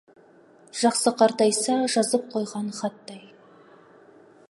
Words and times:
Жақсы 0.83 1.13
қартайса, 1.19 1.77
жазып 1.97 2.25
қойған 2.35 2.75
хаттай. 2.81 3.25